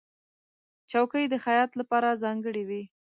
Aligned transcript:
چوکۍ 0.91 1.25
د 1.29 1.35
خیاط 1.45 1.71
لپاره 1.79 2.19
ځانګړې 2.23 2.63
وي. 2.69 2.83